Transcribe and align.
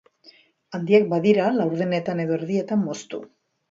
Handiak 0.77 1.05
badira, 1.13 1.53
laurdenetan 1.61 2.27
edo 2.27 2.43
erdietan 2.43 2.87
moztu. 2.91 3.27